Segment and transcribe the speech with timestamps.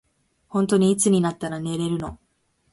[0.47, 2.17] ほんとにいつになったら寝れるの。